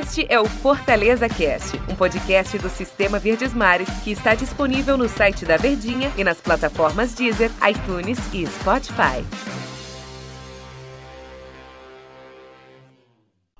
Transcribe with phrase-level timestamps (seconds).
[0.00, 5.06] Este é o Fortaleza Cast, um podcast do Sistema Verdes Mares que está disponível no
[5.06, 9.22] site da Verdinha e nas plataformas Deezer, iTunes e Spotify.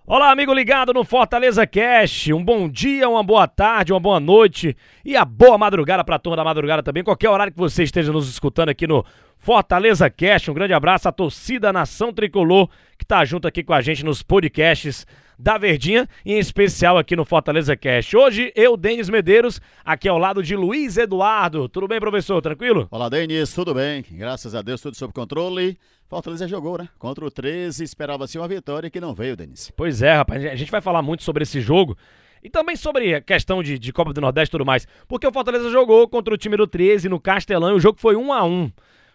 [0.07, 2.33] Olá, amigo ligado no Fortaleza Cast.
[2.33, 6.19] Um bom dia, uma boa tarde, uma boa noite e a boa madrugada para a
[6.19, 7.05] turma da madrugada também.
[7.05, 9.05] Qualquer horário que você esteja nos escutando aqui no
[9.39, 10.51] Fortaleza Cast.
[10.51, 14.23] Um grande abraço à torcida Nação Tricolor que tá junto aqui com a gente nos
[14.23, 15.07] podcasts
[15.41, 18.15] da Verdinha, em especial aqui no Fortaleza Cast.
[18.15, 21.67] Hoje, eu, Denis Medeiros, aqui ao lado de Luiz Eduardo.
[21.67, 22.43] Tudo bem, professor?
[22.43, 22.87] Tranquilo?
[22.91, 24.05] Olá, Denis, tudo bem?
[24.11, 25.79] Graças a Deus, tudo sob controle.
[26.09, 26.89] Fortaleza jogou, né?
[26.99, 29.73] Contra o 13, esperava-se uma vitória que não veio, Denis.
[29.75, 31.97] Pois é, rapaz, a gente vai falar muito sobre esse jogo.
[32.43, 34.87] E também sobre a questão de, de Copa do Nordeste e tudo mais.
[35.09, 38.15] Porque o Fortaleza jogou contra o time do 13 no Castelão e o jogo foi
[38.15, 38.71] 1 a 1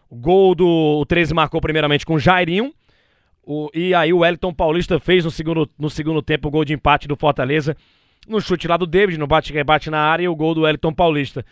[0.10, 0.68] O gol do
[1.02, 2.74] o 13 marcou primeiramente com o Jairinho.
[3.46, 6.74] O, e aí o Wellington Paulista fez no segundo, no segundo tempo o gol de
[6.74, 7.78] empate do Fortaleza.
[8.28, 11.46] No chute lá do David, no bate-rebate na área e o gol do Wellington Paulista.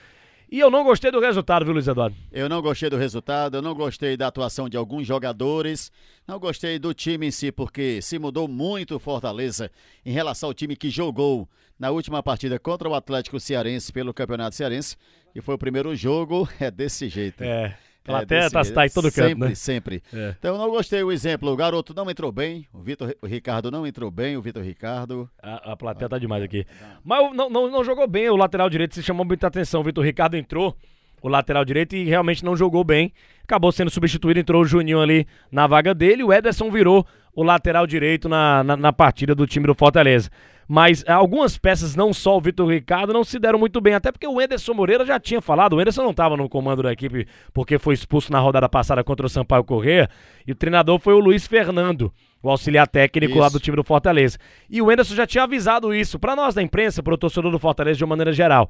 [0.53, 2.16] E eu não gostei do resultado, viu, Luiz Eduardo?
[2.31, 5.91] Eu não gostei do resultado, eu não gostei da atuação de alguns jogadores,
[6.27, 9.71] não gostei do time em si, porque se mudou muito o Fortaleza
[10.05, 11.49] em relação ao time que jogou
[11.80, 14.95] na última partida contra o Atlético Cearense pelo Campeonato Cearense,
[15.33, 17.44] e foi o primeiro jogo, é desse jeito.
[17.44, 17.75] É.
[18.03, 19.55] Plateia é tá, tá em todo sempre, canto, né?
[19.55, 20.35] Sempre, é.
[20.37, 21.49] Então eu não gostei o exemplo.
[21.49, 25.29] O garoto não entrou bem, o Vitor o Ricardo não entrou bem, o Vitor Ricardo.
[25.41, 26.65] A, a plateia tá demais aqui.
[27.03, 29.79] Mas não, não, não jogou bem o lateral direito, se chamou muita atenção.
[29.79, 30.75] O Vitor Ricardo entrou,
[31.21, 33.13] o lateral direito, e realmente não jogou bem.
[33.43, 36.23] Acabou sendo substituído, entrou o Juninho ali na vaga dele.
[36.23, 40.29] O Ederson virou o lateral direito na, na, na partida do time do Fortaleza
[40.73, 44.25] mas algumas peças, não só o Vitor Ricardo, não se deram muito bem, até porque
[44.25, 47.77] o Enderson Moreira já tinha falado, o Enderson não estava no comando da equipe porque
[47.77, 50.09] foi expulso na rodada passada contra o Sampaio Corrêa,
[50.47, 53.39] e o treinador foi o Luiz Fernando, o auxiliar técnico isso.
[53.39, 54.39] lá do time do Fortaleza.
[54.67, 57.59] E o Enderson já tinha avisado isso para nós da imprensa, para o torcedor do
[57.59, 58.67] Fortaleza de uma maneira geral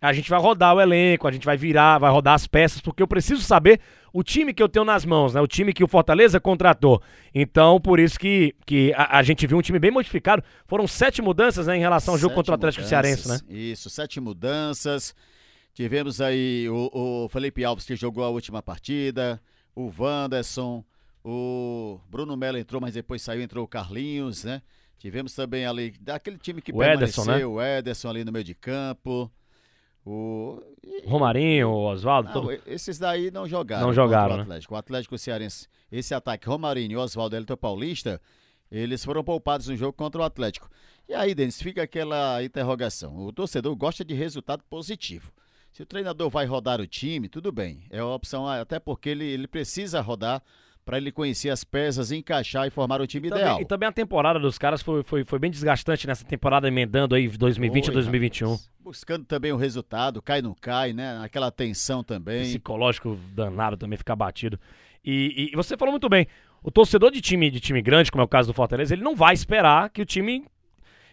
[0.00, 3.02] a gente vai rodar o elenco, a gente vai virar, vai rodar as peças, porque
[3.02, 3.80] eu preciso saber
[4.12, 5.40] o time que eu tenho nas mãos, né?
[5.40, 7.02] O time que o Fortaleza contratou.
[7.34, 10.42] Então, por isso que, que a, a gente viu um time bem modificado.
[10.66, 13.54] Foram sete mudanças, né, em relação ao jogo contra o Atlético mudanças, Cearense, né?
[13.54, 15.14] Isso, sete mudanças.
[15.74, 19.40] Tivemos aí o, o Felipe Alves que jogou a última partida,
[19.74, 20.82] o Wanderson,
[21.22, 24.62] o Bruno Melo entrou, mas depois saiu, entrou o Carlinhos, né?
[24.98, 27.46] Tivemos também ali, daquele time que o permaneceu, Ederson, né?
[27.46, 29.30] o Ederson ali no meio de campo.
[30.08, 30.62] O
[31.04, 32.52] Romarinho, o Oswaldo, todo...
[32.64, 33.88] esses daí não jogaram.
[33.88, 34.72] Não jogaram, o Atlético.
[34.72, 34.76] Né?
[34.76, 38.20] O Atlético Cearense, esse ataque Romarinho, Oswaldo, Elton Paulista,
[38.70, 40.70] eles foram poupados no jogo contra o Atlético.
[41.08, 43.16] E aí, Denis, fica aquela interrogação.
[43.16, 45.32] O torcedor gosta de resultado positivo.
[45.72, 47.84] Se o treinador vai rodar o time, tudo bem.
[47.90, 50.40] É uma opção, até porque ele, ele precisa rodar
[50.86, 53.60] para ele conhecer as peças, encaixar e formar o time também, ideal.
[53.60, 57.26] E também a temporada dos caras foi, foi, foi bem desgastante nessa temporada, emendando aí
[57.26, 58.50] 2020 e 2021.
[58.52, 58.70] Rapaz.
[58.84, 61.18] Buscando também o resultado, cai não cai, né?
[61.24, 62.44] Aquela tensão também.
[62.44, 64.60] Psicológico danado também, ficar batido.
[65.04, 66.28] E, e, você falou muito bem,
[66.62, 69.16] o torcedor de time, de time grande, como é o caso do Fortaleza, ele não
[69.16, 70.44] vai esperar que o time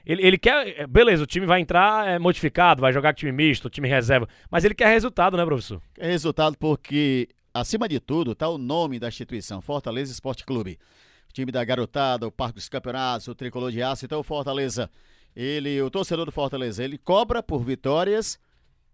[0.05, 0.81] ele, ele, quer.
[0.81, 4.27] É, beleza, o time vai entrar é, modificado, vai jogar time misto, time reserva.
[4.51, 5.81] Mas ele quer resultado, né, professor?
[5.95, 10.79] Quer resultado porque Acima de tudo está o nome da instituição, Fortaleza Esporte Clube.
[11.29, 14.05] O time da garotada, o Parque dos Campeonatos, o Tricolor de Aço.
[14.05, 14.89] Então o Fortaleza,
[15.35, 18.39] ele, o torcedor do Fortaleza, ele cobra por vitórias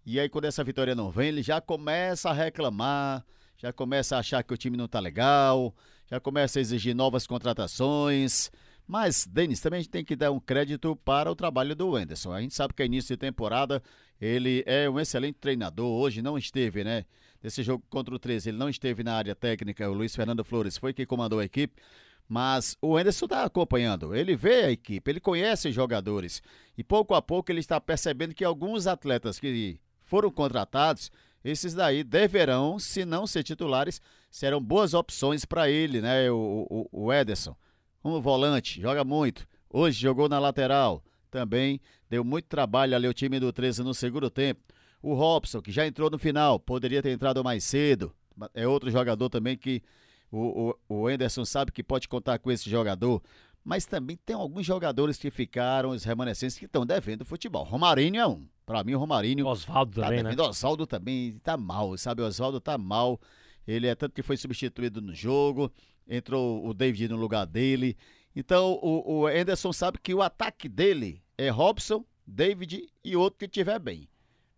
[0.04, 3.24] e aí quando essa vitória não vem, ele já começa a reclamar,
[3.56, 5.74] já começa a achar que o time não está legal,
[6.10, 8.50] já começa a exigir novas contratações.
[8.86, 12.30] Mas, Denis, também a gente tem que dar um crédito para o trabalho do Wenderson.
[12.30, 13.82] A gente sabe que é início de temporada,
[14.20, 15.90] ele é um excelente treinador.
[15.98, 17.06] Hoje não esteve, né?
[17.42, 19.88] Nesse jogo contra o 13, ele não esteve na área técnica.
[19.88, 21.80] O Luiz Fernando Flores foi quem comandou a equipe.
[22.28, 24.14] Mas o Anderson está acompanhando.
[24.14, 26.40] Ele vê a equipe, ele conhece os jogadores.
[26.78, 31.10] E pouco a pouco ele está percebendo que alguns atletas que foram contratados,
[31.44, 36.30] esses daí deverão, se não ser titulares, serão boas opções para ele, né?
[36.30, 37.56] O, o, o Ederson.
[38.04, 39.44] Um volante, joga muito.
[39.68, 41.02] Hoje jogou na lateral.
[41.30, 44.60] Também deu muito trabalho ali o time do 13 no segundo tempo.
[45.02, 48.12] O Robson, que já entrou no final, poderia ter entrado mais cedo.
[48.54, 49.82] É outro jogador também que
[50.30, 53.22] o, o, o Anderson sabe que pode contar com esse jogador.
[53.64, 57.64] Mas também tem alguns jogadores que ficaram, os remanescentes, que estão devendo futebol.
[57.64, 58.46] Romarinho é um.
[58.64, 59.46] Para mim, o Romarinho.
[59.46, 60.34] Oswaldo tá também, né?
[60.38, 62.22] Oswaldo também tá mal, sabe?
[62.22, 63.20] O Oswaldo tá mal.
[63.66, 65.70] Ele é tanto que foi substituído no jogo.
[66.08, 67.96] Entrou o David no lugar dele.
[68.34, 73.44] Então, o, o Anderson sabe que o ataque dele é Robson, David e outro que
[73.46, 74.09] estiver bem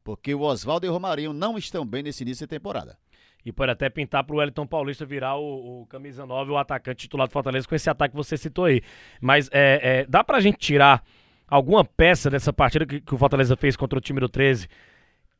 [0.04, 2.96] porque o Oswaldo e o Romarinho não estão bem nesse início de temporada.
[3.44, 7.02] E pode até pintar para o Wellington Paulista virar o, o, camisa 9, o atacante
[7.02, 8.82] titular do Fortaleza com esse ataque que você citou aí.
[9.20, 11.02] Mas é, é, dá para a gente tirar
[11.48, 14.68] alguma peça dessa partida que, que o Fortaleza fez contra o time do 13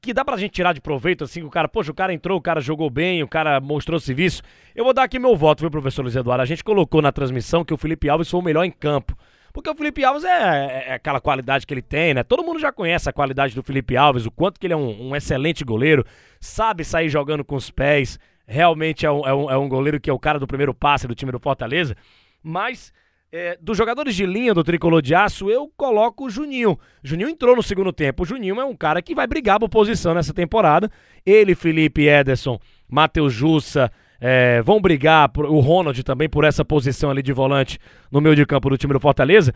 [0.03, 2.43] que dá pra gente tirar de proveito, assim, o cara, poxa, o cara entrou, o
[2.43, 4.43] cara jogou bem, o cara mostrou serviço.
[4.75, 6.43] Eu vou dar aqui meu voto, viu, professor Luiz Eduardo?
[6.43, 9.17] A gente colocou na transmissão que o Felipe Alves foi o melhor em campo.
[9.53, 12.23] Porque o Felipe Alves é, é, é aquela qualidade que ele tem, né?
[12.23, 15.11] Todo mundo já conhece a qualidade do Felipe Alves, o quanto que ele é um,
[15.11, 16.05] um excelente goleiro,
[16.41, 20.09] sabe sair jogando com os pés, realmente é um, é, um, é um goleiro que
[20.09, 21.97] é o cara do primeiro passe do time do Fortaleza.
[22.43, 22.93] Mas
[23.31, 26.79] é, dos jogadores de linha do tricolor de aço, eu coloco o Juninho.
[27.03, 28.23] Juninho entrou no segundo tempo.
[28.23, 30.91] O Juninho é um cara que vai brigar por posição nessa temporada.
[31.25, 33.91] Ele, Felipe Ederson, Matheus Jussa,
[34.25, 37.77] é, vão brigar, por, o Ronald também, por essa posição ali de volante
[38.09, 39.53] no meio de campo do time do Fortaleza.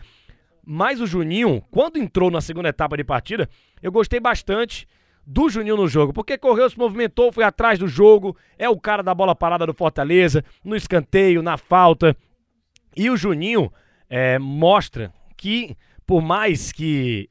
[0.65, 3.49] Mas o Juninho, quando entrou na segunda etapa de partida,
[3.81, 4.85] eu gostei bastante
[5.25, 9.01] do Juninho no jogo, porque correu, se movimentou, foi atrás do jogo, é o cara
[9.01, 12.13] da bola parada do Fortaleza, no escanteio, na falta.
[12.93, 13.71] E o Juninho
[14.09, 17.29] é, mostra que, por mais que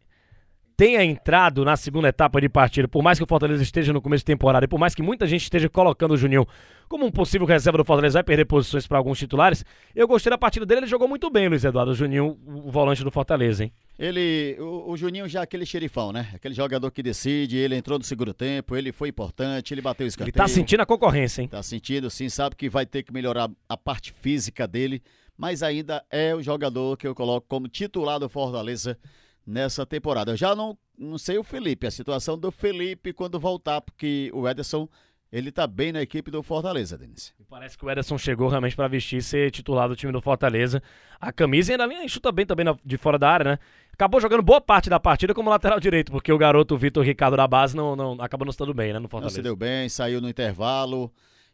[0.76, 4.20] tenha entrado na segunda etapa de partida, por mais que o Fortaleza esteja no começo
[4.20, 6.46] de temporada e por mais que muita gente esteja colocando o Juninho
[6.86, 9.64] como um possível reserva do Fortaleza, vai perder posições para alguns titulares,
[9.94, 13.02] eu gostei da partida dele, ele jogou muito bem, Luiz Eduardo, o Juninho, o volante
[13.02, 13.72] do Fortaleza, hein?
[13.98, 16.28] Ele, o, o, Juninho já é aquele xerifão, né?
[16.34, 20.08] Aquele jogador que decide, ele entrou no segundo tempo, ele foi importante, ele bateu o
[20.08, 20.32] escanteio.
[20.32, 21.48] Ele tá sentindo a concorrência, hein?
[21.48, 25.02] Tá sentindo, sim, sabe que vai ter que melhorar a parte física dele,
[25.36, 28.98] mas ainda é o jogador que eu coloco como titular do Fortaleza
[29.46, 30.32] nessa temporada.
[30.32, 34.48] Eu já não, não sei o Felipe, a situação do Felipe quando voltar, porque o
[34.48, 34.88] Ederson
[35.30, 37.34] ele tá bem na equipe do Fortaleza, Denis.
[37.48, 40.82] Parece que o Ederson chegou realmente para vestir e ser titular do time do Fortaleza.
[41.20, 43.58] A camisa ainda nem chuta bem também de fora da área, né?
[43.92, 47.46] Acabou jogando boa parte da partida como lateral direito, porque o garoto Vitor Ricardo da
[47.46, 49.36] base não, não acabou não estando bem, né, no Fortaleza.
[49.36, 51.12] Não se deu bem, saiu no intervalo.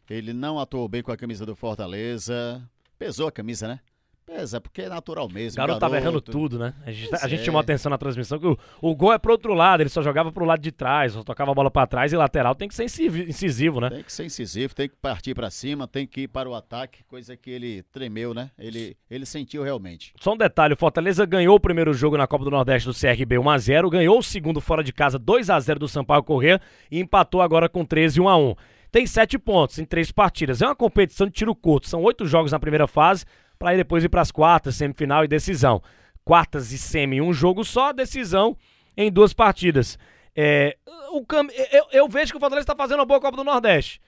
[0.09, 2.61] Ele não atuou bem com a camisa do Fortaleza.
[2.99, 3.79] Pesou a camisa, né?
[4.25, 5.55] Pesa, porque é natural mesmo.
[5.55, 6.73] O garoto, garoto tava errando tudo, né?
[6.85, 7.43] A gente, a gente é.
[7.43, 10.01] chamou a atenção na transmissão que o, o gol é pro outro lado, ele só
[10.01, 12.75] jogava pro lado de trás, só tocava a bola para trás e lateral tem que
[12.75, 13.89] ser incisivo, né?
[13.89, 17.03] Tem que ser incisivo, tem que partir para cima, tem que ir para o ataque,
[17.03, 18.49] coisa que ele tremeu, né?
[18.57, 20.13] Ele, ele sentiu realmente.
[20.19, 23.35] Só um detalhe, o Fortaleza ganhou o primeiro jogo na Copa do Nordeste do CRB
[23.35, 27.83] 1x0, ganhou o segundo fora de casa 2x0 do Sampaio Corrêa e empatou agora com
[27.83, 28.55] 13 1x1
[28.93, 30.61] tem sete pontos em três partidas.
[30.61, 31.89] É uma competição de tiro curto.
[31.89, 33.25] São oito jogos na primeira fase,
[33.63, 35.81] para aí depois ir para as quartas, semifinal e decisão.
[36.25, 38.57] Quartas e semi, um jogo só, decisão
[38.97, 39.97] em duas partidas.
[40.35, 40.75] É,
[41.13, 41.47] o cam...
[41.71, 44.01] eu, eu, vejo que o Fortaleza está fazendo uma boa Copa do Nordeste.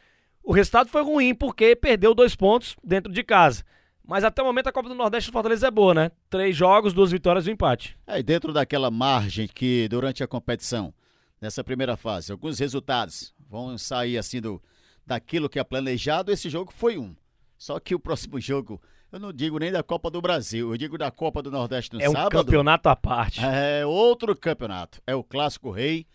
[0.43, 3.63] O resultado foi ruim porque perdeu dois pontos dentro de casa.
[4.05, 6.11] Mas até o momento a Copa do Nordeste do Fortaleza é boa, né?
[6.29, 7.97] Três jogos, duas vitórias e um empate.
[8.05, 10.93] É, e dentro daquela margem que durante a competição,
[11.39, 14.61] nessa primeira fase, alguns resultados vão sair assim do,
[15.07, 17.15] daquilo que é planejado, esse jogo foi um.
[17.57, 18.81] Só que o próximo jogo,
[19.15, 22.01] eu não digo nem da Copa do Brasil, eu digo da Copa do Nordeste no
[22.01, 22.23] é sábado.
[22.23, 23.39] É um campeonato à parte.
[23.45, 25.01] É outro campeonato.
[25.07, 26.05] É o Clássico Rei.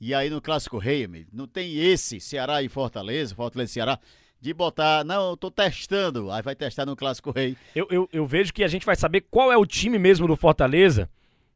[0.00, 3.98] E aí no Clássico Rei, amigo, não tem esse Ceará e Fortaleza, Fortaleza e Ceará,
[4.40, 7.54] de botar, não, eu tô testando, aí vai testar no Clássico Rei.
[7.76, 10.34] Eu, eu, eu vejo que a gente vai saber qual é o time mesmo do
[10.34, 11.10] Fortaleza,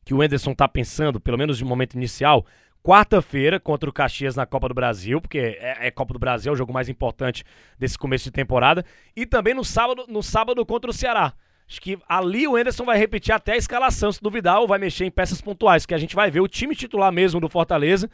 [0.05, 2.45] que o Enderson tá pensando, pelo menos de momento inicial,
[2.85, 6.53] quarta-feira contra o Caxias na Copa do Brasil, porque é, é, Copa do Brasil, é
[6.53, 7.43] o jogo mais importante
[7.79, 8.85] desse começo de temporada,
[9.17, 11.33] e também no sábado, no sábado contra o Ceará.
[11.67, 15.07] Acho que ali o Enderson vai repetir até a escalação, se duvidar, ou vai mexer
[15.07, 18.11] em peças pontuais, que a gente vai ver o time titular mesmo do Fortaleza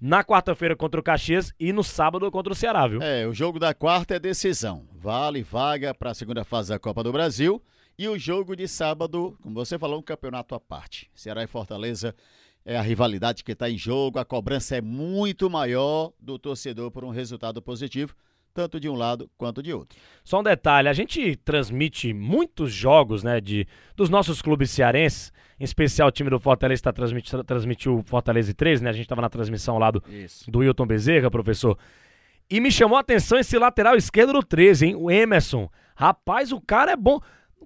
[0.00, 3.00] na quarta-feira contra o Caxias e no sábado contra o Ceará, viu?
[3.00, 4.84] É, o jogo da quarta é decisão.
[4.92, 7.62] Vale vaga para a segunda fase da Copa do Brasil.
[7.96, 11.10] E o jogo de sábado, como você falou, um campeonato à parte.
[11.14, 12.14] Ceará e Fortaleza
[12.68, 17.02] é a rivalidade que está em jogo, a cobrança é muito maior do torcedor por
[17.02, 18.14] um resultado positivo,
[18.52, 19.98] tanto de um lado quanto de outro.
[20.22, 25.64] Só um detalhe, a gente transmite muitos jogos, né, de dos nossos clubes cearenses, em
[25.64, 28.90] especial o time do Fortaleza está transmitindo transmitiu o Fortaleza 3, né?
[28.90, 30.50] A gente estava na transmissão lá do Isso.
[30.50, 31.78] do Wilton Bezerra, professor.
[32.50, 34.94] E me chamou a atenção esse lateral esquerdo do 13, hein?
[34.94, 35.70] O Emerson.
[35.96, 37.18] Rapaz, o cara é bom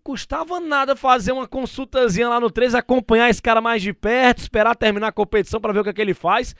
[0.02, 4.74] custava nada fazer uma consultazinha lá no 13, acompanhar esse cara mais de perto, esperar
[4.74, 6.54] terminar a competição para ver o que, é que ele faz.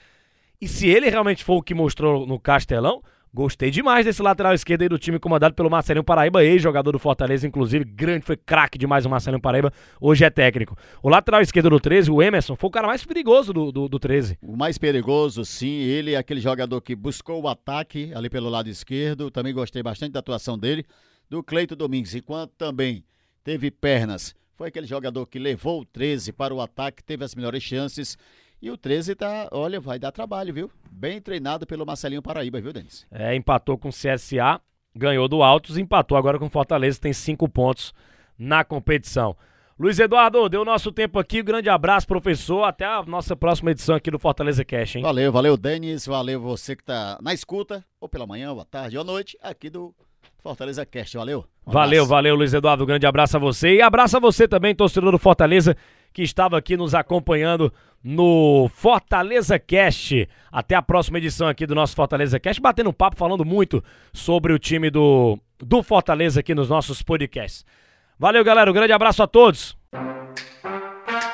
[0.61, 4.83] E se ele realmente for o que mostrou no Castelão, gostei demais desse lateral esquerdo
[4.83, 9.05] aí do time comandado pelo Marcelinho Paraíba, ex-jogador do Fortaleza, inclusive, grande, foi craque demais
[9.05, 10.77] o Marcelinho Paraíba, hoje é técnico.
[11.01, 13.99] O lateral esquerdo do 13, o Emerson, foi o cara mais perigoso do, do, do
[13.99, 14.37] 13.
[14.41, 18.69] O mais perigoso, sim, ele é aquele jogador que buscou o ataque ali pelo lado
[18.69, 20.85] esquerdo, também gostei bastante da atuação dele,
[21.29, 23.03] do Cleito Domingues, enquanto também
[23.43, 24.35] teve pernas.
[24.55, 28.17] Foi aquele jogador que levou o 13 para o ataque, teve as melhores chances.
[28.61, 30.71] E o 13 tá, olha, vai dar trabalho, viu?
[30.89, 33.05] Bem treinado pelo Marcelinho Paraíba, viu, Denis?
[33.11, 34.61] É, empatou com o CSA,
[34.95, 37.93] ganhou do Altos, empatou agora com o Fortaleza, tem cinco pontos
[38.37, 39.35] na competição.
[39.77, 41.41] Luiz Eduardo, deu nosso tempo aqui.
[41.41, 42.63] Grande abraço, professor.
[42.63, 45.01] Até a nossa próxima edição aqui do Fortaleza Cash, hein?
[45.01, 46.05] Valeu, valeu, Denis.
[46.05, 49.37] Valeu você que tá na escuta, ou pela manhã, ou à tarde, ou à noite,
[49.41, 49.93] aqui do
[50.41, 51.17] Fortaleza Cast.
[51.17, 51.45] Valeu.
[51.65, 52.83] Um valeu, valeu, Luiz Eduardo.
[52.83, 53.75] Um grande abraço a você.
[53.75, 55.75] E abraço a você também, torcedor do Fortaleza,
[56.11, 57.71] que estava aqui nos acompanhando
[58.03, 60.27] no Fortaleza Cast.
[60.51, 64.51] Até a próxima edição aqui do nosso Fortaleza Cast, batendo um papo, falando muito sobre
[64.51, 67.65] o time do, do Fortaleza aqui nos nossos podcasts.
[68.19, 68.69] Valeu, galera.
[68.69, 69.77] Um grande abraço a todos.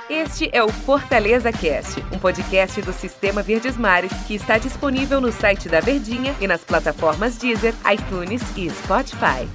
[0.09, 5.31] Este é o Fortaleza Cast, um podcast do Sistema Verdes Mares que está disponível no
[5.31, 9.47] site da Verdinha e nas plataformas Deezer, iTunes e Spotify.